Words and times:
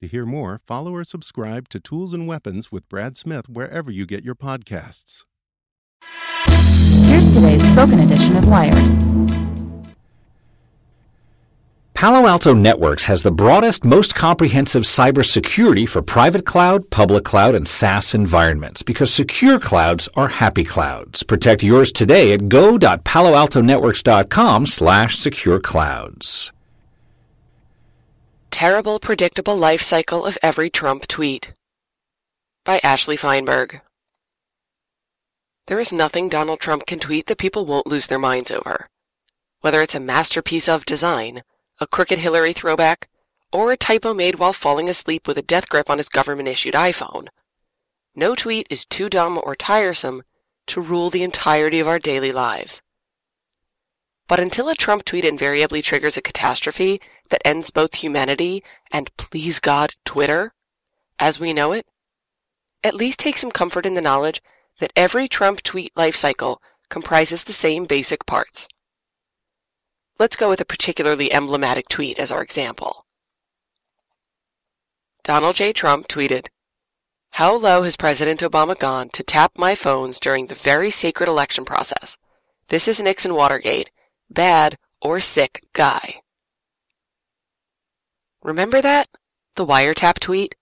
To 0.00 0.08
hear 0.08 0.24
more, 0.24 0.60
follow 0.66 0.94
or 0.94 1.04
subscribe 1.04 1.68
to 1.68 1.78
Tools 1.78 2.14
and 2.14 2.26
Weapons 2.26 2.72
with 2.72 2.88
Brad 2.88 3.18
Smith 3.18 3.50
wherever 3.50 3.90
you 3.90 4.06
get 4.06 4.24
your 4.24 4.34
podcasts. 4.34 5.24
Here's 7.04 7.28
today's 7.28 7.68
spoken 7.68 8.00
edition 8.00 8.38
of 8.38 8.48
Wired. 8.48 8.72
Palo 11.92 12.26
Alto 12.26 12.54
Networks 12.54 13.04
has 13.04 13.22
the 13.22 13.30
broadest, 13.30 13.84
most 13.84 14.14
comprehensive 14.14 14.84
cybersecurity 14.84 15.86
for 15.86 16.00
private 16.00 16.46
cloud, 16.46 16.88
public 16.88 17.24
cloud, 17.24 17.54
and 17.54 17.68
SaaS 17.68 18.14
environments 18.14 18.82
because 18.82 19.12
secure 19.12 19.60
clouds 19.60 20.08
are 20.14 20.28
happy 20.28 20.64
clouds. 20.64 21.22
Protect 21.22 21.62
yours 21.62 21.92
today 21.92 22.32
at 22.32 22.48
go.paloaltonetworks.com 22.48 24.64
slash 24.64 25.18
secure 25.18 25.60
clouds. 25.60 26.52
Terrible 28.50 28.98
Predictable 28.98 29.56
Life 29.56 29.80
Cycle 29.80 30.26
of 30.26 30.36
Every 30.42 30.68
Trump 30.70 31.06
Tweet 31.06 31.52
by 32.64 32.80
Ashley 32.82 33.16
Feinberg. 33.16 33.80
There 35.68 35.78
is 35.78 35.92
nothing 35.92 36.28
Donald 36.28 36.58
Trump 36.58 36.84
can 36.84 36.98
tweet 36.98 37.26
that 37.26 37.38
people 37.38 37.64
won't 37.64 37.86
lose 37.86 38.08
their 38.08 38.18
minds 38.18 38.50
over. 38.50 38.88
Whether 39.60 39.80
it's 39.82 39.94
a 39.94 40.00
masterpiece 40.00 40.68
of 40.68 40.84
design, 40.84 41.44
a 41.78 41.86
crooked 41.86 42.18
Hillary 42.18 42.52
throwback, 42.52 43.08
or 43.52 43.70
a 43.70 43.76
typo 43.76 44.12
made 44.12 44.40
while 44.40 44.52
falling 44.52 44.88
asleep 44.88 45.28
with 45.28 45.38
a 45.38 45.42
death 45.42 45.68
grip 45.68 45.88
on 45.88 45.98
his 45.98 46.08
government 46.08 46.48
issued 46.48 46.74
iPhone, 46.74 47.28
no 48.16 48.34
tweet 48.34 48.66
is 48.68 48.84
too 48.84 49.08
dumb 49.08 49.40
or 49.42 49.54
tiresome 49.54 50.24
to 50.66 50.80
rule 50.80 51.08
the 51.08 51.22
entirety 51.22 51.78
of 51.78 51.86
our 51.86 52.00
daily 52.00 52.32
lives. 52.32 52.82
But 54.26 54.40
until 54.40 54.68
a 54.68 54.74
Trump 54.74 55.04
tweet 55.04 55.24
invariably 55.24 55.82
triggers 55.82 56.16
a 56.16 56.22
catastrophe 56.22 57.00
that 57.30 57.46
ends 57.46 57.70
both 57.70 57.94
humanity 57.94 58.62
and, 58.92 59.10
please 59.16 59.58
God, 59.58 59.94
Twitter, 60.04 60.52
as 61.18 61.40
we 61.40 61.52
know 61.52 61.72
it, 61.72 61.86
at 62.84 62.94
least 62.94 63.18
take 63.18 63.38
some 63.38 63.50
comfort 63.50 63.86
in 63.86 63.94
the 63.94 64.00
knowledge 64.00 64.42
that 64.80 64.92
every 64.96 65.28
Trump 65.28 65.62
tweet 65.62 65.92
life 65.96 66.16
cycle 66.16 66.60
comprises 66.88 67.44
the 67.44 67.52
same 67.52 67.84
basic 67.84 68.26
parts. 68.26 68.66
Let's 70.18 70.36
go 70.36 70.48
with 70.48 70.60
a 70.60 70.66
particularly 70.66 71.32
emblematic 71.32 71.88
tweet 71.88 72.18
as 72.18 72.30
our 72.30 72.42
example. 72.42 73.06
Donald 75.22 75.56
J. 75.56 75.72
Trump 75.72 76.08
tweeted, 76.08 76.48
How 77.32 77.54
low 77.54 77.82
has 77.82 77.96
President 77.96 78.40
Obama 78.40 78.78
gone 78.78 79.08
to 79.10 79.22
tap 79.22 79.52
my 79.56 79.74
phones 79.74 80.18
during 80.18 80.46
the 80.46 80.54
very 80.54 80.90
sacred 80.90 81.28
election 81.28 81.64
process? 81.64 82.16
This 82.68 82.88
is 82.88 83.00
Nixon 83.00 83.34
Watergate. 83.34 83.90
Bad 84.28 84.78
or 85.00 85.20
sick 85.20 85.64
guy. 85.72 86.20
Remember 88.42 88.80
that? 88.80 89.08
The 89.56 89.66
wiretap 89.66 90.18
tweet? 90.18 90.54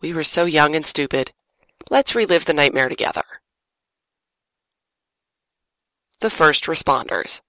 We 0.00 0.12
were 0.12 0.24
so 0.24 0.44
young 0.44 0.74
and 0.74 0.84
stupid. 0.84 1.32
Let's 1.88 2.14
relive 2.14 2.44
the 2.44 2.52
nightmare 2.52 2.88
together. 2.88 3.24
The 6.20 6.30
first 6.30 6.64
responders. 6.64 7.40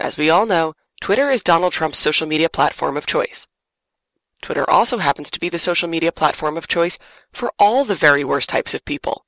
As 0.00 0.16
we 0.16 0.30
all 0.30 0.46
know, 0.46 0.74
Twitter 1.00 1.30
is 1.30 1.42
Donald 1.42 1.72
Trump's 1.72 1.98
social 1.98 2.26
media 2.26 2.48
platform 2.48 2.96
of 2.96 3.06
choice. 3.06 3.46
Twitter 4.42 4.68
also 4.68 4.98
happens 4.98 5.30
to 5.30 5.40
be 5.40 5.48
the 5.48 5.58
social 5.58 5.88
media 5.88 6.12
platform 6.12 6.56
of 6.56 6.68
choice 6.68 6.98
for 7.32 7.52
all 7.58 7.84
the 7.84 7.94
very 7.94 8.24
worst 8.24 8.48
types 8.48 8.74
of 8.74 8.84
people, 8.84 9.24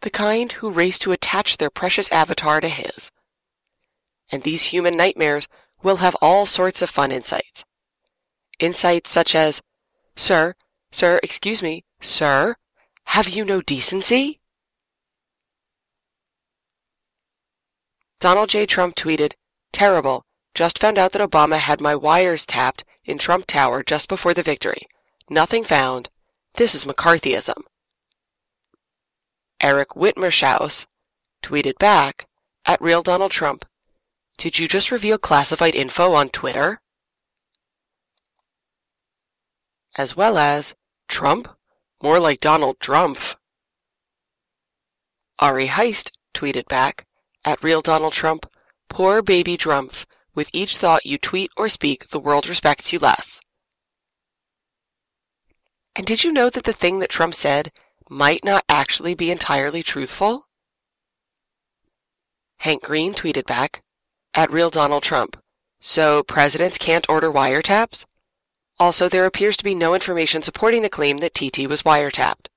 the 0.00 0.10
kind 0.10 0.52
who 0.52 0.70
race 0.70 0.98
to 1.00 1.12
attach 1.12 1.56
their 1.56 1.70
precious 1.70 2.10
avatar 2.12 2.60
to 2.60 2.68
his. 2.68 3.10
And 4.30 4.42
these 4.42 4.64
human 4.64 4.96
nightmares 4.96 5.48
will 5.82 5.96
have 5.96 6.16
all 6.20 6.46
sorts 6.46 6.82
of 6.82 6.90
fun 6.90 7.12
insights. 7.12 7.65
Insights 8.58 9.10
such 9.10 9.34
as, 9.34 9.60
Sir, 10.16 10.54
sir, 10.90 11.20
excuse 11.22 11.62
me, 11.62 11.84
sir, 12.00 12.56
have 13.04 13.28
you 13.28 13.44
no 13.44 13.60
decency? 13.60 14.40
Donald 18.18 18.48
J. 18.48 18.64
Trump 18.66 18.96
tweeted, 18.96 19.32
Terrible. 19.72 20.24
Just 20.54 20.78
found 20.78 20.96
out 20.96 21.12
that 21.12 21.30
Obama 21.30 21.58
had 21.58 21.82
my 21.82 21.94
wires 21.94 22.46
tapped 22.46 22.82
in 23.04 23.18
Trump 23.18 23.46
Tower 23.46 23.82
just 23.82 24.08
before 24.08 24.32
the 24.32 24.42
victory. 24.42 24.86
Nothing 25.28 25.64
found. 25.64 26.08
This 26.54 26.74
is 26.74 26.86
McCarthyism. 26.86 27.58
Eric 29.60 29.90
Whitmershaus 29.90 30.86
tweeted 31.42 31.78
back, 31.78 32.26
at 32.64 32.80
Real 32.80 33.02
Donald 33.02 33.30
Trump, 33.30 33.64
Did 34.38 34.58
you 34.58 34.66
just 34.66 34.90
reveal 34.90 35.18
classified 35.18 35.74
info 35.74 36.14
on 36.14 36.30
Twitter? 36.30 36.80
As 39.96 40.14
well 40.14 40.36
as, 40.36 40.74
Trump? 41.08 41.48
More 42.02 42.20
like 42.20 42.40
Donald 42.40 42.78
Drumpf. 42.78 43.34
Ari 45.38 45.68
Heist 45.68 46.10
tweeted 46.34 46.68
back, 46.68 47.06
at 47.44 47.62
Real 47.62 47.80
Donald 47.80 48.12
Trump, 48.12 48.46
Poor 48.88 49.22
baby 49.22 49.56
Drumpf, 49.56 50.04
with 50.34 50.48
each 50.52 50.76
thought 50.76 51.06
you 51.06 51.18
tweet 51.18 51.50
or 51.56 51.68
speak, 51.68 52.08
the 52.08 52.20
world 52.20 52.46
respects 52.46 52.92
you 52.92 52.98
less. 52.98 53.40
And 55.96 56.06
did 56.06 56.24
you 56.24 56.30
know 56.30 56.50
that 56.50 56.64
the 56.64 56.74
thing 56.74 56.98
that 56.98 57.08
Trump 57.08 57.34
said 57.34 57.72
might 58.10 58.44
not 58.44 58.64
actually 58.68 59.14
be 59.14 59.30
entirely 59.30 59.82
truthful? 59.82 60.44
Hank 62.58 62.82
Green 62.82 63.14
tweeted 63.14 63.46
back, 63.46 63.82
at 64.34 64.52
Real 64.52 64.68
Donald 64.68 65.02
Trump, 65.02 65.42
so 65.80 66.22
presidents 66.22 66.76
can't 66.76 67.08
order 67.08 67.32
wiretaps? 67.32 68.04
Also, 68.78 69.08
there 69.08 69.24
appears 69.24 69.56
to 69.56 69.64
be 69.64 69.74
no 69.74 69.94
information 69.94 70.42
supporting 70.42 70.82
the 70.82 70.88
claim 70.88 71.18
that 71.18 71.34
TT 71.34 71.66
was 71.66 71.82
wiretapped. 71.82 72.48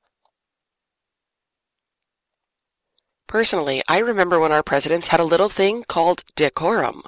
Personally, 3.28 3.84
I 3.88 4.00
remember 4.00 4.40
when 4.40 4.52
our 4.52 4.64
presidents 4.64 5.10
had 5.10 5.20
a 5.20 5.24
little 5.24 5.50
thing 5.50 5.84
called 5.88 6.24
decorum. 6.36 7.04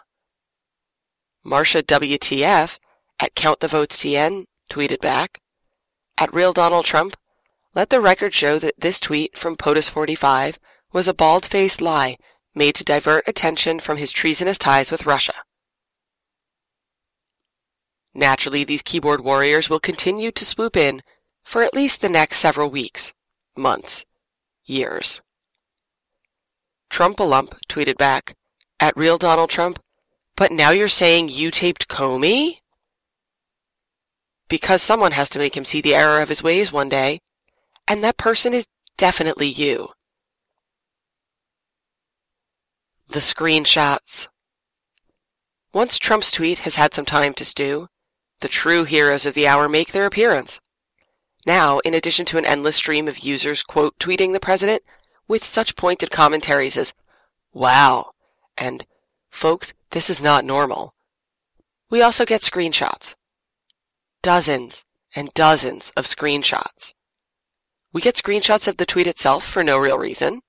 Marsha 1.45 1.81
WTF 1.81 2.77
at 3.19 3.35
Count 3.35 3.59
the 3.59 3.67
Votes 3.67 3.97
CN 3.97 4.45
tweeted 4.69 5.01
back, 5.01 5.41
at 6.17 6.33
Real 6.33 6.53
Donald 6.53 6.85
Trump, 6.85 7.17
let 7.73 7.89
the 7.89 7.99
record 7.99 8.33
show 8.33 8.59
that 8.59 8.79
this 8.79 8.99
tweet 8.99 9.37
from 9.37 9.55
POTUS45 9.55 10.57
was 10.93 11.07
a 11.07 11.13
bald-faced 11.13 11.81
lie 11.81 12.17
made 12.53 12.75
to 12.75 12.83
divert 12.83 13.27
attention 13.27 13.79
from 13.79 13.97
his 13.97 14.11
treasonous 14.11 14.57
ties 14.57 14.91
with 14.91 15.05
Russia. 15.05 15.33
Naturally, 18.13 18.63
these 18.63 18.81
keyboard 18.81 19.23
warriors 19.23 19.69
will 19.69 19.79
continue 19.79 20.31
to 20.31 20.45
swoop 20.45 20.75
in 20.75 21.01
for 21.43 21.63
at 21.63 21.73
least 21.73 22.01
the 22.01 22.09
next 22.09 22.37
several 22.37 22.69
weeks, 22.69 23.13
months, 23.55 24.05
years. 24.65 25.21
Trumpalump 26.91 27.53
tweeted 27.69 27.97
back, 27.97 28.35
at 28.81 28.97
Real 28.97 29.17
Donald 29.17 29.49
Trump, 29.49 29.79
but 30.35 30.51
now 30.51 30.71
you're 30.71 30.89
saying 30.89 31.29
you 31.29 31.51
taped 31.51 31.87
Comey? 31.87 32.57
Because 34.49 34.81
someone 34.81 35.13
has 35.13 35.29
to 35.29 35.39
make 35.39 35.55
him 35.55 35.63
see 35.63 35.79
the 35.81 35.95
error 35.95 36.19
of 36.19 36.29
his 36.29 36.43
ways 36.43 36.71
one 36.71 36.89
day, 36.89 37.21
and 37.87 38.03
that 38.03 38.17
person 38.17 38.53
is 38.53 38.67
definitely 38.97 39.47
you. 39.47 39.89
The 43.07 43.19
screenshots. 43.19 44.27
Once 45.73 45.97
Trump's 45.97 46.31
tweet 46.31 46.59
has 46.59 46.75
had 46.75 46.93
some 46.93 47.05
time 47.05 47.33
to 47.35 47.45
stew, 47.45 47.87
the 48.41 48.47
true 48.47 48.83
heroes 48.83 49.25
of 49.25 49.33
the 49.33 49.47
hour 49.47 49.69
make 49.69 49.91
their 49.91 50.05
appearance. 50.05 50.59
Now, 51.45 51.79
in 51.79 51.93
addition 51.93 52.25
to 52.27 52.37
an 52.37 52.45
endless 52.45 52.75
stream 52.75 53.07
of 53.07 53.19
users 53.19 53.63
quote 53.63 53.97
tweeting 53.97 54.33
the 54.33 54.39
president 54.39 54.83
with 55.27 55.43
such 55.43 55.75
pointed 55.75 56.11
commentaries 56.11 56.77
as, 56.77 56.93
wow, 57.53 58.11
and 58.57 58.85
folks, 59.31 59.73
this 59.91 60.09
is 60.09 60.19
not 60.19 60.45
normal, 60.45 60.93
we 61.89 62.01
also 62.01 62.25
get 62.25 62.41
screenshots. 62.41 63.15
Dozens 64.21 64.85
and 65.15 65.33
dozens 65.33 65.91
of 65.97 66.05
screenshots. 66.05 66.93
We 67.91 68.01
get 68.01 68.15
screenshots 68.15 68.67
of 68.67 68.77
the 68.77 68.85
tweet 68.85 69.07
itself 69.07 69.45
for 69.45 69.63
no 69.63 69.77
real 69.77 69.97
reason. 69.97 70.41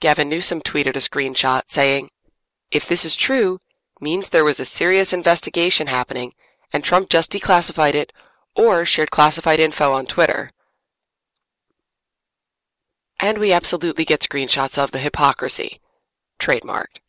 Gavin 0.00 0.28
Newsom 0.28 0.60
tweeted 0.60 0.96
a 0.96 1.00
screenshot 1.00 1.62
saying, 1.68 2.10
If 2.70 2.88
this 2.88 3.04
is 3.04 3.14
true, 3.14 3.60
means 4.00 4.28
there 4.28 4.44
was 4.44 4.60
a 4.60 4.64
serious 4.64 5.12
investigation 5.12 5.86
happening 5.86 6.32
and 6.72 6.84
Trump 6.84 7.08
just 7.08 7.32
declassified 7.32 7.94
it 7.94 8.12
or 8.54 8.84
shared 8.84 9.10
classified 9.10 9.60
info 9.60 9.92
on 9.92 10.06
Twitter. 10.06 10.50
And 13.20 13.38
we 13.38 13.52
absolutely 13.52 14.04
get 14.04 14.20
screenshots 14.20 14.78
of 14.78 14.92
the 14.92 14.98
hypocrisy. 14.98 15.80
Trademarked. 16.38 17.00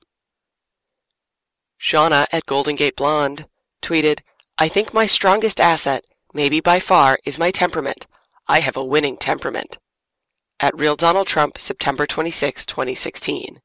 Shauna 1.80 2.26
at 2.32 2.46
Golden 2.46 2.76
Gate 2.76 2.96
Blonde 2.96 3.48
tweeted, 3.82 4.20
I 4.58 4.68
think 4.68 4.94
my 4.94 5.06
strongest 5.06 5.60
asset, 5.60 6.04
maybe 6.34 6.60
by 6.60 6.80
far, 6.80 7.20
is 7.26 7.38
my 7.38 7.52
temperament. 7.52 8.08
I 8.48 8.60
have 8.62 8.76
a 8.76 8.84
winning 8.84 9.18
temperament. 9.18 9.78
At 10.60 10.78
Real 10.78 10.96
Donald 10.96 11.28
Trump, 11.28 11.58
September 11.60 12.06
26, 12.06 12.66
2016. 12.66 13.62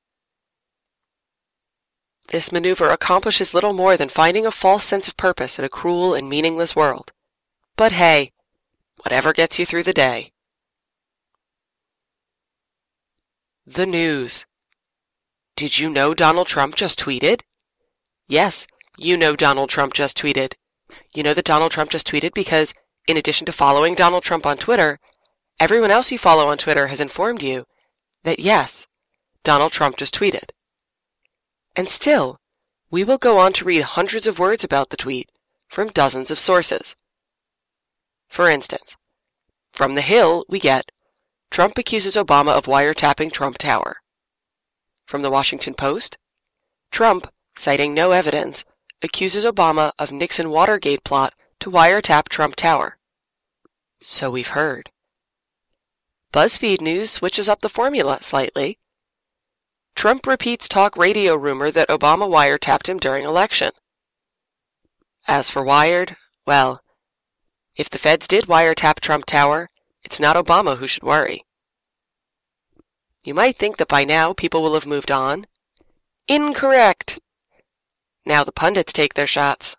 This 2.29 2.50
maneuver 2.50 2.88
accomplishes 2.88 3.55
little 3.55 3.73
more 3.73 3.97
than 3.97 4.09
finding 4.09 4.47
a 4.47 4.50
false 4.50 4.85
sense 4.85 5.09
of 5.09 5.17
purpose 5.17 5.59
in 5.59 5.65
a 5.65 5.69
cruel 5.69 6.15
and 6.15 6.29
meaningless 6.29 6.75
world. 6.75 7.12
But 7.76 7.93
hey, 7.93 8.32
whatever 9.03 9.32
gets 9.32 9.59
you 9.59 9.67
through 9.67 9.82
the 9.82 9.93
day. 9.93 10.32
The 13.67 13.87
news. 13.87 14.47
Did 15.56 15.79
you 15.79 15.88
know 15.88 16.15
Donald 16.15 16.47
Trump 16.47 16.75
just 16.75 16.99
tweeted? 16.99 17.43
Yes, 18.27 18.67
you 18.97 19.17
know 19.17 19.37
Donald 19.37 19.70
Trump 19.70 19.93
just 19.94 20.19
tweeted. 20.19 20.55
You 21.15 21.23
know 21.23 21.35
that 21.35 21.44
Donald 21.44 21.73
Trump 21.73 21.91
just 21.91 22.06
tweeted 22.06 22.35
because, 22.35 22.75
in 23.06 23.17
addition 23.17 23.47
to 23.47 23.53
following 23.53 23.94
Donald 23.94 24.25
Trump 24.25 24.47
on 24.47 24.56
Twitter, 24.56 24.99
everyone 25.61 25.91
else 25.91 26.11
you 26.11 26.19
follow 26.19 26.49
on 26.49 26.59
Twitter 26.59 26.88
has 26.88 27.00
informed 27.00 27.43
you 27.43 27.67
that 28.25 28.41
yes, 28.41 28.87
Donald 29.44 29.73
Trump 29.73 29.97
just 29.97 30.15
tweeted. 30.15 30.50
And 31.76 31.88
still, 31.88 32.38
we 32.91 33.03
will 33.03 33.19
go 33.19 33.38
on 33.38 33.53
to 33.55 33.65
read 33.65 33.82
hundreds 33.82 34.26
of 34.26 34.38
words 34.38 34.62
about 34.62 34.91
the 34.91 34.97
tweet 34.97 35.29
from 35.69 35.88
dozens 35.88 36.31
of 36.31 36.38
sources. 36.38 36.94
For 38.29 38.49
instance, 38.49 38.97
from 39.73 39.94
The 39.94 40.03
Hill, 40.03 40.44
we 40.49 40.61
get 40.61 40.93
Trump 41.50 41.76
accuses 41.79 42.15
Obama 42.15 42.53
of 42.53 42.67
wiretapping 42.67 43.32
Trump 43.32 43.59
Tower. 43.59 43.97
From 45.06 45.23
The 45.23 45.31
Washington 45.31 45.75
Post, 45.75 46.17
Trump, 46.93 47.26
citing 47.56 47.93
no 47.93 48.12
evidence, 48.12 48.65
accuses 49.03 49.44
Obama 49.44 49.93
of 49.99 50.12
Nixon 50.12 50.50
Watergate 50.50 51.03
plot 51.03 51.35
to 51.61 51.70
wiretap 51.70 52.29
Trump 52.29 52.55
Tower. 52.55 52.99
So 54.00 54.31
we've 54.31 54.49
heard. 54.49 54.91
BuzzFeed 56.32 56.81
News 56.81 57.11
switches 57.11 57.49
up 57.49 57.61
the 57.61 57.69
formula 57.69 58.19
slightly 58.23 58.79
Trump 59.94 60.26
repeats 60.26 60.69
talk 60.69 60.96
radio 60.96 61.35
rumor 61.37 61.70
that 61.70 61.88
Obama 61.88 62.29
wiretapped 62.29 62.88
him 62.88 62.99
during 62.99 63.25
election. 63.25 63.70
As 65.26 65.49
for 65.49 65.62
Wired, 65.62 66.17
well, 66.46 66.82
if 67.76 67.88
the 67.88 67.99
feds 67.99 68.26
did 68.26 68.44
wiretap 68.46 69.00
Trump 69.00 69.25
Tower, 69.25 69.69
it's 70.02 70.20
not 70.20 70.37
Obama 70.37 70.79
who 70.79 70.87
should 70.87 71.02
worry. 71.02 71.44
You 73.23 73.35
might 73.35 73.56
think 73.56 73.79
that 73.79 73.88
by 73.88 74.05
now 74.05 74.32
people 74.32 74.62
will 74.62 74.75
have 74.75 74.87
moved 74.87 75.11
on. 75.11 75.46
Incorrect! 76.29 77.20
Now 78.26 78.44
the 78.44 78.52
pundits 78.52 78.93
take 78.93 79.14
their 79.14 79.26
shots. 79.26 79.76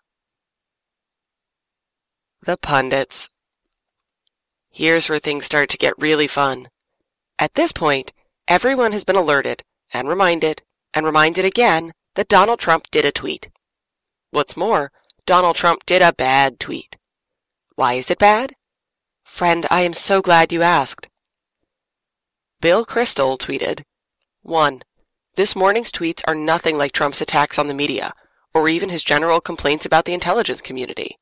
The 2.42 2.56
pundits. 2.56 3.28
Here's 4.70 5.08
where 5.08 5.20
things 5.20 5.46
start 5.46 5.68
to 5.70 5.78
get 5.78 5.98
really 5.98 6.26
fun. 6.26 6.68
At 7.38 7.54
this 7.54 7.72
point, 7.72 8.12
everyone 8.48 8.92
has 8.92 9.04
been 9.04 9.16
alerted 9.16 9.62
and 9.92 10.08
reminded, 10.08 10.62
and 10.94 11.06
reminded 11.06 11.44
again 11.44 11.92
that 12.14 12.28
Donald 12.28 12.58
Trump 12.58 12.90
did 12.90 13.04
a 13.04 13.12
tweet. 13.12 13.50
What's 14.30 14.56
more, 14.56 14.90
Donald 15.26 15.56
Trump 15.56 15.86
did 15.86 16.02
a 16.02 16.12
bad 16.12 16.60
tweet. 16.60 16.96
Why 17.74 17.94
is 17.94 18.10
it 18.10 18.18
bad? 18.18 18.54
Friend, 19.24 19.66
I 19.70 19.82
am 19.82 19.92
so 19.92 20.22
glad 20.22 20.52
you 20.52 20.62
asked. 20.62 21.08
Bill 22.60 22.86
Kristol 22.86 23.38
tweeted, 23.38 23.82
1. 24.42 24.82
This 25.34 25.54
morning's 25.54 25.92
tweets 25.92 26.22
are 26.26 26.34
nothing 26.34 26.78
like 26.78 26.92
Trump's 26.92 27.20
attacks 27.20 27.58
on 27.58 27.68
the 27.68 27.74
media, 27.74 28.14
or 28.54 28.68
even 28.68 28.88
his 28.88 29.04
general 29.04 29.40
complaints 29.40 29.84
about 29.84 30.06
the 30.06 30.14
intelligence 30.14 30.62
community. 30.62 31.18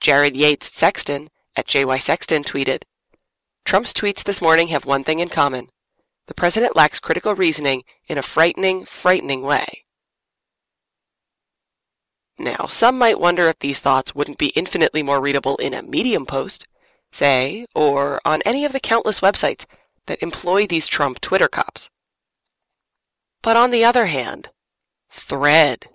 Jared 0.00 0.34
Yates 0.34 0.72
Sexton 0.72 1.28
at 1.56 1.66
JY 1.66 2.00
Sexton 2.00 2.44
tweeted, 2.44 2.84
Trump's 3.64 3.92
tweets 3.92 4.22
this 4.22 4.40
morning 4.40 4.68
have 4.68 4.86
one 4.86 5.04
thing 5.04 5.18
in 5.18 5.28
common. 5.28 5.68
The 6.26 6.34
president 6.34 6.76
lacks 6.76 6.98
critical 6.98 7.34
reasoning 7.34 7.84
in 8.08 8.18
a 8.18 8.22
frightening, 8.22 8.84
frightening 8.84 9.42
way. 9.42 9.84
Now, 12.38 12.66
some 12.66 12.98
might 12.98 13.20
wonder 13.20 13.48
if 13.48 13.58
these 13.60 13.80
thoughts 13.80 14.14
wouldn't 14.14 14.38
be 14.38 14.48
infinitely 14.48 15.02
more 15.02 15.20
readable 15.20 15.56
in 15.56 15.72
a 15.72 15.82
Medium 15.82 16.26
post, 16.26 16.66
say, 17.12 17.66
or 17.74 18.20
on 18.24 18.42
any 18.44 18.64
of 18.64 18.72
the 18.72 18.80
countless 18.80 19.20
websites 19.20 19.64
that 20.06 20.22
employ 20.22 20.66
these 20.66 20.86
Trump 20.86 21.20
Twitter 21.20 21.48
cops. 21.48 21.88
But 23.42 23.56
on 23.56 23.70
the 23.70 23.84
other 23.84 24.06
hand, 24.06 24.50
Thread. 25.10 25.86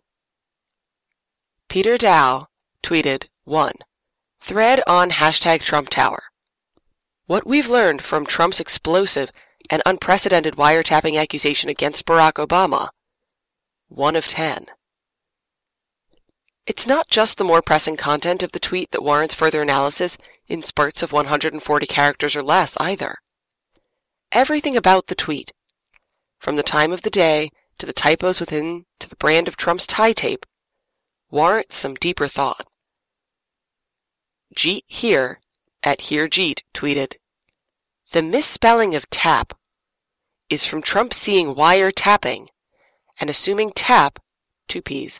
Peter 1.70 1.98
Daou 1.98 2.48
tweeted 2.82 3.26
1. 3.44 3.74
Thread 4.42 4.82
on 4.88 5.12
hashtag 5.12 5.62
Trump 5.62 5.90
Tower. 5.90 6.24
What 7.28 7.46
we've 7.46 7.70
learned 7.70 8.02
from 8.02 8.26
Trump's 8.26 8.60
explosive 8.60 9.32
and 9.70 9.82
unprecedented 9.86 10.56
wiretapping 10.56 11.20
accusation 11.20 11.70
against 11.70 12.06
Barack 12.06 12.34
Obama. 12.34 12.90
One 13.88 14.16
of 14.16 14.28
ten. 14.28 14.68
It's 16.66 16.88
not 16.88 17.10
just 17.10 17.38
the 17.38 17.44
more 17.44 17.62
pressing 17.62 17.98
content 17.98 18.44
of 18.44 18.52
the 18.52 18.60
tweet 18.60 18.92
that 18.92 19.04
warrants 19.04 19.36
further 19.36 19.62
analysis 19.62 20.18
in 20.48 20.62
spurts 20.62 21.02
of 21.02 21.12
140 21.12 21.86
characters 21.88 22.36
or 22.36 22.44
less, 22.44 22.78
either. 22.80 23.18
Everything 24.32 24.78
about 24.78 25.08
the 25.08 25.16
tweet, 25.16 25.52
from 26.40 26.56
the 26.56 26.64
time 26.64 26.92
of 26.92 27.02
the 27.02 27.10
day 27.10 27.50
to 27.78 27.86
the 27.86 27.94
typos 27.94 28.40
within 28.40 28.86
to 29.00 29.10
the 29.10 29.16
brand 29.16 29.48
of 29.48 29.58
Trump's 29.58 29.88
tie 29.88 30.14
tape, 30.14 30.46
warrants 31.30 31.76
some 31.76 31.96
deeper 31.96 32.28
thought. 32.28 32.68
Jeet 34.56 34.84
Heer 34.88 35.40
at 35.84 36.02
Heer 36.02 36.28
Jeet 36.28 36.62
tweeted, 36.74 37.16
The 38.12 38.22
misspelling 38.22 38.94
of 38.94 39.10
tap 39.10 39.54
is 40.50 40.66
from 40.66 40.82
Trump 40.82 41.14
seeing 41.14 41.56
wire 41.56 41.92
tapping 41.92 42.50
and 43.22 43.30
assuming 43.30 43.72
tap, 43.72 44.20
two 44.68 44.82
P's, 44.82 45.18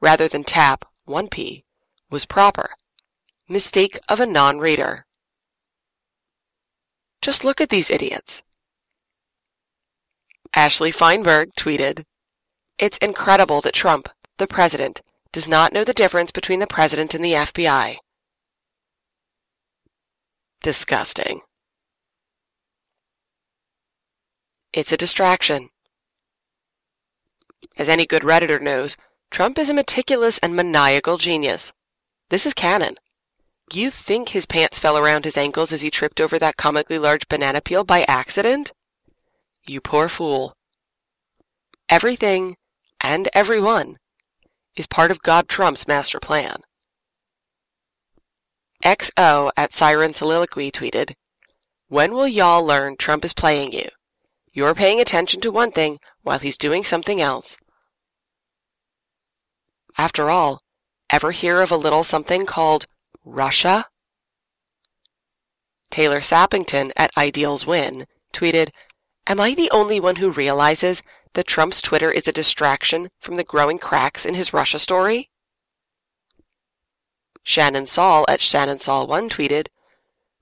rather 0.00 0.26
than 0.26 0.42
tap, 0.42 0.84
one 1.04 1.28
P, 1.28 1.64
was 2.10 2.24
proper. 2.24 2.70
Mistake 3.48 4.00
of 4.08 4.18
a 4.18 4.26
non-reader. 4.26 5.06
Just 7.22 7.44
look 7.44 7.60
at 7.60 7.68
these 7.68 7.88
idiots. 7.88 8.42
Ashley 10.52 10.90
Feinberg 10.90 11.50
tweeted, 11.56 12.04
It's 12.78 12.98
incredible 12.98 13.60
that 13.60 13.74
Trump, 13.74 14.08
the 14.38 14.48
president, 14.48 15.02
does 15.30 15.46
not 15.46 15.72
know 15.72 15.84
the 15.84 15.94
difference 15.94 16.32
between 16.32 16.58
the 16.58 16.66
president 16.66 17.14
and 17.14 17.24
the 17.24 17.32
FBI. 17.32 17.98
Disgusting. 20.64 21.42
It's 24.74 24.90
a 24.90 24.96
distraction. 24.96 25.68
As 27.76 27.88
any 27.88 28.06
good 28.06 28.22
Redditor 28.22 28.60
knows, 28.60 28.96
Trump 29.30 29.56
is 29.56 29.70
a 29.70 29.74
meticulous 29.74 30.38
and 30.38 30.56
maniacal 30.56 31.16
genius. 31.16 31.72
This 32.28 32.44
is 32.44 32.54
canon. 32.54 32.96
You 33.72 33.88
think 33.88 34.30
his 34.30 34.46
pants 34.46 34.80
fell 34.80 34.98
around 34.98 35.24
his 35.24 35.36
ankles 35.36 35.72
as 35.72 35.82
he 35.82 35.92
tripped 35.92 36.20
over 36.20 36.40
that 36.40 36.56
comically 36.56 36.98
large 36.98 37.28
banana 37.28 37.60
peel 37.60 37.84
by 37.84 38.04
accident? 38.08 38.72
You 39.64 39.80
poor 39.80 40.08
fool. 40.08 40.56
Everything, 41.88 42.56
and 43.00 43.28
everyone, 43.32 43.98
is 44.74 44.88
part 44.88 45.12
of 45.12 45.22
God 45.22 45.48
Trump's 45.48 45.86
master 45.86 46.18
plan. 46.18 46.62
XO 48.84 49.52
at 49.56 49.72
Siren 49.72 50.14
Soliloquy 50.14 50.72
tweeted, 50.72 51.14
When 51.86 52.12
will 52.12 52.26
y'all 52.26 52.66
learn 52.66 52.96
Trump 52.96 53.24
is 53.24 53.32
playing 53.32 53.72
you? 53.72 53.88
You're 54.54 54.74
paying 54.74 55.00
attention 55.00 55.40
to 55.42 55.50
one 55.50 55.72
thing 55.72 55.98
while 56.22 56.38
he's 56.38 56.56
doing 56.56 56.84
something 56.84 57.20
else. 57.20 57.58
After 59.98 60.30
all, 60.30 60.62
ever 61.10 61.32
hear 61.32 61.60
of 61.60 61.70
a 61.70 61.76
little 61.76 62.04
something 62.04 62.46
called 62.46 62.86
Russia? 63.24 63.86
Taylor 65.90 66.20
Sappington 66.20 66.92
at 66.96 67.10
Ideals 67.16 67.66
Win 67.66 68.06
tweeted, 68.32 68.70
Am 69.26 69.40
I 69.40 69.54
the 69.54 69.70
only 69.70 70.00
one 70.00 70.16
who 70.16 70.30
realizes 70.30 71.02
that 71.34 71.46
Trump's 71.46 71.82
Twitter 71.82 72.10
is 72.10 72.28
a 72.28 72.32
distraction 72.32 73.10
from 73.20 73.36
the 73.36 73.44
growing 73.44 73.78
cracks 73.78 74.24
in 74.24 74.34
his 74.34 74.52
Russia 74.52 74.78
story? 74.78 75.30
Shannon 77.42 77.86
Saul 77.86 78.24
at 78.28 78.40
Shannon 78.40 78.78
Saul1 78.78 79.30
tweeted, 79.30 79.66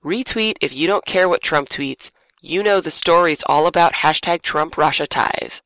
Retweet 0.03 0.57
if 0.61 0.73
you 0.73 0.85
don't 0.85 1.05
care 1.05 1.27
what 1.27 1.41
Trump 1.41 1.69
tweets. 1.69 2.11
You 2.45 2.61
know 2.61 2.81
the 2.81 2.91
story's 2.91 3.41
all 3.45 3.67
about 3.67 3.93
hashtag 3.93 4.41
Trump 4.41 4.75
Russia 4.75 5.07
ties. 5.07 5.61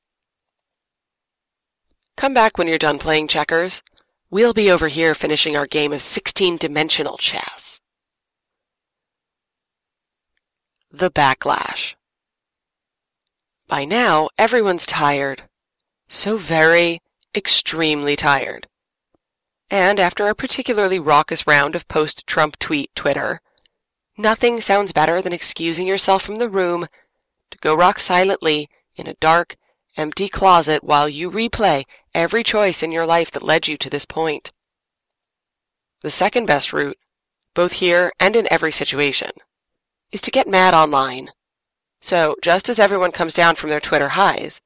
Come 2.16 2.36
back 2.36 2.60
when 2.60 2.68
you're 2.68 2.78
done 2.78 3.00
playing 3.00 3.30
checkers. 3.30 3.82
We'll 4.30 4.54
be 4.54 4.70
over 4.70 4.88
here 4.88 5.16
finishing 5.16 5.58
our 5.58 5.66
game 5.66 5.92
of 5.92 6.02
16-dimensional 6.02 7.18
chess. 7.18 7.82
The 10.92 11.10
Backlash 11.10 11.96
By 13.68 13.84
now, 13.84 14.30
everyone's 14.38 14.86
tired. 14.86 15.46
So 16.08 16.38
very, 16.38 17.02
extremely 17.34 18.16
tired. 18.16 18.68
And 19.72 20.00
after 20.00 20.28
a 20.28 20.36
particularly 20.36 21.00
raucous 21.00 21.48
round 21.48 21.74
of 21.76 21.88
post-Trump 21.88 22.60
tweet 22.60 22.92
Twitter, 22.94 23.42
nothing 24.18 24.60
sounds 24.60 24.92
better 24.92 25.22
than 25.22 25.34
excusing 25.34 25.88
yourself 25.88 26.24
from 26.24 26.36
the 26.36 26.50
room 26.50 26.88
to 27.52 27.58
go 27.60 27.76
rock 27.76 28.00
silently 28.00 28.70
in 28.96 29.08
a 29.08 29.14
dark, 29.16 29.56
empty 29.96 30.28
closet 30.28 30.84
while 30.84 31.08
you 31.08 31.30
replay 31.32 31.84
every 32.14 32.44
choice 32.44 32.84
in 32.84 32.92
your 32.92 33.06
life 33.06 33.32
that 33.32 33.44
led 33.44 33.68
you 33.68 33.78
to 33.78 33.90
this 33.90 34.06
point. 34.06 34.52
The 36.02 36.12
second 36.12 36.46
best 36.46 36.74
route, 36.74 36.98
both 37.54 37.74
here 37.74 38.12
and 38.20 38.36
in 38.36 38.48
every 38.52 38.72
situation, 38.72 39.32
is 40.12 40.22
to 40.22 40.32
get 40.32 40.48
mad 40.48 40.74
online. 40.74 41.30
So, 42.02 42.36
just 42.44 42.70
as 42.70 42.80
everyone 42.80 43.12
comes 43.12 43.34
down 43.34 43.56
from 43.56 43.70
their 43.70 43.80
Twitter 43.80 44.10
highs, 44.10 44.62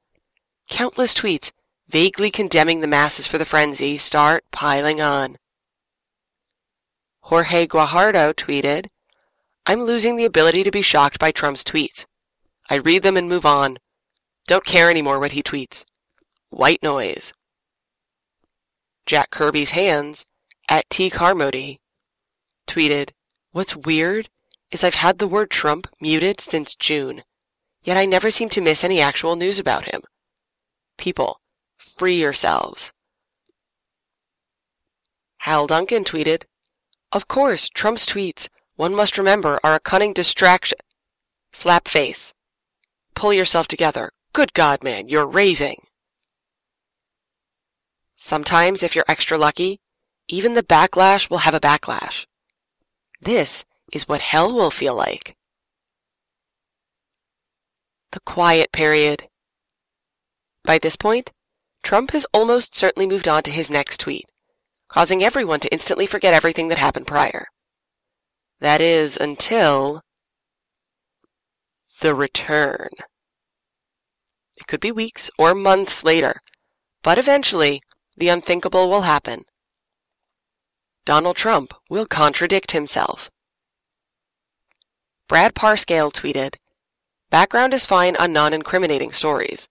countless 0.68 1.14
tweets 1.14 1.50
vaguely 1.88 2.30
condemning 2.30 2.80
the 2.80 2.86
masses 2.86 3.26
for 3.26 3.38
the 3.38 3.44
frenzy 3.44 3.98
start 3.98 4.44
piling 4.50 5.00
on. 5.00 5.36
Jorge 7.22 7.66
Guajardo 7.66 8.34
tweeted, 8.34 8.86
I'm 9.64 9.82
losing 9.82 10.16
the 10.16 10.24
ability 10.24 10.64
to 10.64 10.70
be 10.70 10.82
shocked 10.82 11.18
by 11.18 11.30
Trump's 11.30 11.62
tweets. 11.62 12.04
I 12.68 12.76
read 12.76 13.02
them 13.02 13.16
and 13.16 13.28
move 13.28 13.46
on. 13.46 13.78
Don't 14.46 14.64
care 14.64 14.90
anymore 14.90 15.20
what 15.20 15.32
he 15.32 15.42
tweets. 15.42 15.84
White 16.50 16.82
noise. 16.82 17.32
Jack 19.06 19.30
Kirby's 19.30 19.70
hands, 19.70 20.24
at 20.68 20.88
T. 20.90 21.10
Carmody, 21.10 21.80
tweeted, 22.66 23.10
What's 23.52 23.76
weird 23.76 24.30
is 24.70 24.82
I've 24.82 24.94
had 24.96 25.18
the 25.18 25.28
word 25.28 25.50
Trump 25.50 25.86
muted 26.00 26.40
since 26.40 26.74
June, 26.74 27.22
yet 27.84 27.96
I 27.96 28.04
never 28.04 28.30
seem 28.30 28.48
to 28.50 28.60
miss 28.60 28.82
any 28.82 29.00
actual 29.00 29.36
news 29.36 29.58
about 29.58 29.84
him. 29.84 30.02
People, 30.98 31.40
free 31.78 32.18
yourselves. 32.18 32.90
Hal 35.38 35.66
Duncan 35.66 36.04
tweeted, 36.04 36.44
Of 37.12 37.28
course, 37.28 37.68
Trump's 37.68 38.06
tweets, 38.06 38.48
one 38.76 38.94
must 38.94 39.18
remember, 39.18 39.60
are 39.62 39.74
a 39.74 39.80
cunning 39.80 40.12
distraction. 40.12 40.78
Slap 41.52 41.88
face. 41.88 42.32
Pull 43.14 43.32
yourself 43.32 43.68
together. 43.68 44.10
Good 44.32 44.54
God, 44.54 44.82
man, 44.82 45.08
you're 45.08 45.26
raving. 45.26 45.86
Sometimes, 48.16 48.82
if 48.82 48.94
you're 48.94 49.04
extra 49.08 49.36
lucky, 49.36 49.80
even 50.28 50.54
the 50.54 50.62
backlash 50.62 51.28
will 51.28 51.38
have 51.38 51.54
a 51.54 51.60
backlash. 51.60 52.26
This 53.20 53.64
is 53.92 54.08
what 54.08 54.20
hell 54.20 54.54
will 54.54 54.70
feel 54.70 54.94
like. 54.94 55.36
The 58.12 58.20
quiet 58.20 58.72
period. 58.72 59.28
By 60.64 60.78
this 60.78 60.96
point, 60.96 61.30
Trump 61.82 62.12
has 62.12 62.26
almost 62.32 62.74
certainly 62.74 63.06
moved 63.06 63.28
on 63.28 63.42
to 63.42 63.50
his 63.50 63.68
next 63.68 64.00
tweet, 64.00 64.26
causing 64.88 65.22
everyone 65.22 65.60
to 65.60 65.72
instantly 65.72 66.06
forget 66.06 66.32
everything 66.32 66.68
that 66.68 66.78
happened 66.78 67.06
prior. 67.06 67.48
That 68.62 68.80
is, 68.80 69.16
until 69.16 70.02
the 72.00 72.14
return. 72.14 72.90
It 74.56 74.68
could 74.68 74.78
be 74.78 74.92
weeks 74.92 75.28
or 75.36 75.52
months 75.52 76.04
later, 76.04 76.40
but 77.02 77.18
eventually 77.18 77.82
the 78.16 78.28
unthinkable 78.28 78.88
will 78.88 79.02
happen. 79.02 79.42
Donald 81.04 81.34
Trump 81.34 81.74
will 81.90 82.06
contradict 82.06 82.70
himself. 82.70 83.32
Brad 85.26 85.56
Parscale 85.56 86.12
tweeted, 86.12 86.54
Background 87.30 87.74
is 87.74 87.84
fine 87.84 88.14
on 88.14 88.32
non-incriminating 88.32 89.10
stories. 89.10 89.66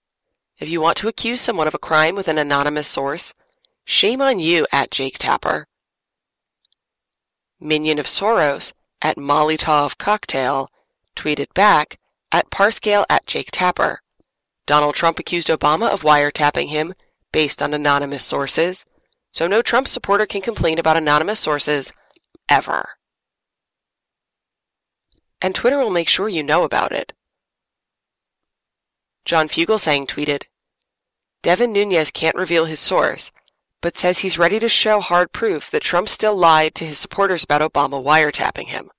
If 0.58 0.68
you 0.68 0.82
want 0.82 0.98
to 0.98 1.08
accuse 1.08 1.40
someone 1.40 1.66
of 1.66 1.74
a 1.74 1.78
crime 1.78 2.14
with 2.14 2.28
an 2.28 2.36
anonymous 2.36 2.88
source, 2.88 3.32
shame 3.86 4.20
on 4.20 4.38
you 4.38 4.66
at 4.70 4.90
Jake 4.90 5.16
Tapper. 5.16 5.66
Minion 7.58 7.98
of 7.98 8.04
Soros 8.04 8.74
at 9.02 9.16
Molotov 9.16 9.98
Cocktail 9.98 10.70
tweeted 11.16 11.52
back 11.54 11.98
at 12.30 12.50
Parscale 12.50 13.04
at 13.10 13.26
Jake 13.26 13.50
Tapper. 13.52 14.00
Donald 14.66 14.94
Trump 14.94 15.18
accused 15.18 15.48
Obama 15.48 15.90
of 15.90 16.02
wiretapping 16.02 16.68
him 16.68 16.94
based 17.32 17.60
on 17.60 17.74
anonymous 17.74 18.24
sources, 18.24 18.84
so 19.32 19.46
no 19.46 19.60
Trump 19.60 19.88
supporter 19.88 20.24
can 20.24 20.40
complain 20.40 20.78
about 20.78 20.96
anonymous 20.96 21.40
sources 21.40 21.92
ever. 22.48 22.90
And 25.40 25.54
Twitter 25.54 25.78
will 25.78 25.90
make 25.90 26.08
sure 26.08 26.28
you 26.28 26.42
know 26.42 26.62
about 26.62 26.92
it. 26.92 27.12
John 29.24 29.48
Fugelsang 29.48 30.06
tweeted, 30.06 30.44
Devin 31.42 31.72
Nunes 31.72 32.12
can't 32.12 32.36
reveal 32.36 32.66
his 32.66 32.78
source, 32.78 33.32
but 33.82 33.98
says 33.98 34.20
he's 34.20 34.38
ready 34.38 34.58
to 34.58 34.68
show 34.68 35.00
hard 35.00 35.32
proof 35.32 35.70
that 35.70 35.82
Trump 35.82 36.08
still 36.08 36.34
lied 36.36 36.74
to 36.76 36.86
his 36.86 36.98
supporters 36.98 37.44
about 37.44 37.60
Obama 37.60 38.02
wiretapping 38.02 38.68
him. 38.68 38.90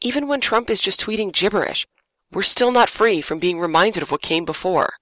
Even 0.00 0.28
when 0.28 0.40
Trump 0.40 0.70
is 0.70 0.78
just 0.78 1.00
tweeting 1.00 1.32
gibberish, 1.32 1.88
we're 2.30 2.42
still 2.42 2.70
not 2.70 2.90
free 2.90 3.20
from 3.20 3.40
being 3.40 3.58
reminded 3.58 4.02
of 4.02 4.10
what 4.12 4.22
came 4.22 4.44
before. 4.44 4.92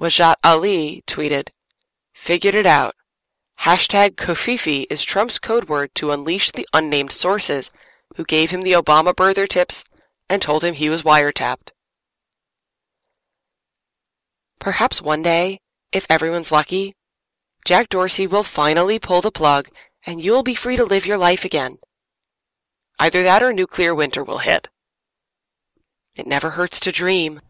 Wajahat 0.00 0.34
Ali 0.44 1.02
tweeted, 1.06 1.48
Figured 2.12 2.54
it 2.54 2.66
out. 2.66 2.94
Hashtag 3.60 4.16
Covfefe 4.16 4.86
is 4.90 5.02
Trump's 5.02 5.38
code 5.38 5.68
word 5.68 5.94
to 5.94 6.10
unleash 6.10 6.50
the 6.50 6.68
unnamed 6.72 7.12
sources 7.12 7.70
who 8.16 8.24
gave 8.24 8.50
him 8.50 8.62
the 8.62 8.72
Obama 8.72 9.14
birther 9.14 9.48
tips 9.48 9.84
and 10.28 10.42
told 10.42 10.64
him 10.64 10.74
he 10.74 10.90
was 10.90 11.02
wiretapped. 11.02 11.70
Perhaps 14.58 15.00
one 15.00 15.22
day, 15.22 15.60
if 15.92 16.06
everyone's 16.10 16.52
lucky, 16.52 16.94
Jack 17.64 17.88
Dorsey 17.88 18.26
will 18.26 18.44
finally 18.44 18.98
pull 18.98 19.20
the 19.20 19.30
plug 19.30 19.68
and 20.04 20.22
you'll 20.22 20.42
be 20.42 20.54
free 20.54 20.76
to 20.76 20.84
live 20.84 21.06
your 21.06 21.18
life 21.18 21.44
again. 21.44 21.78
Either 22.98 23.22
that 23.22 23.42
or 23.42 23.52
nuclear 23.52 23.94
winter 23.94 24.24
will 24.24 24.38
hit. 24.38 24.68
It 26.16 26.26
never 26.26 26.50
hurts 26.50 26.80
to 26.80 26.92
dream. 26.92 27.40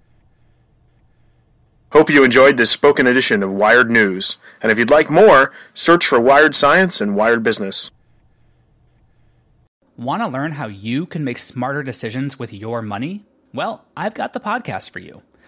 Hope 1.92 2.10
you 2.10 2.22
enjoyed 2.22 2.58
this 2.58 2.70
spoken 2.70 3.06
edition 3.06 3.42
of 3.42 3.50
Wired 3.50 3.90
News. 3.90 4.36
And 4.60 4.70
if 4.70 4.78
you'd 4.78 4.90
like 4.90 5.08
more, 5.08 5.52
search 5.72 6.04
for 6.06 6.20
Wired 6.20 6.54
Science 6.54 7.00
and 7.00 7.16
Wired 7.16 7.42
Business. 7.42 7.90
Want 9.96 10.22
to 10.22 10.28
learn 10.28 10.52
how 10.52 10.66
you 10.66 11.06
can 11.06 11.24
make 11.24 11.38
smarter 11.38 11.82
decisions 11.82 12.38
with 12.38 12.52
your 12.52 12.82
money? 12.82 13.24
Well, 13.54 13.86
I've 13.96 14.14
got 14.14 14.34
the 14.34 14.40
podcast 14.40 14.90
for 14.90 14.98
you. 14.98 15.22